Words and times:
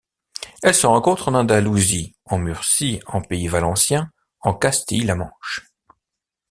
Elle 0.63 0.73
se 0.73 0.87
rencontre 0.87 1.27
en 1.27 1.35
Andalousie, 1.35 2.15
en 2.25 2.39
Murcie, 2.39 2.99
en 3.05 3.21
Pays 3.21 3.47
valencien, 3.47 4.11
en 4.39 4.51
Castille-La 4.55 5.13
Manche. 5.13 5.69